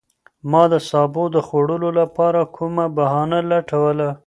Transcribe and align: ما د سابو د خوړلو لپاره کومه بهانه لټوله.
ما 0.51 0.63
د 0.71 0.75
سابو 0.89 1.23
د 1.35 1.37
خوړلو 1.47 1.89
لپاره 1.99 2.39
کومه 2.55 2.85
بهانه 2.95 3.39
لټوله. 3.51 4.09